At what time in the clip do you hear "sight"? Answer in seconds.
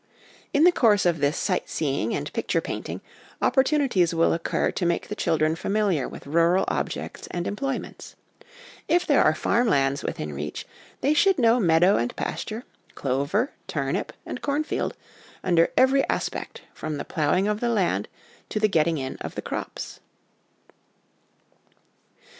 1.37-1.69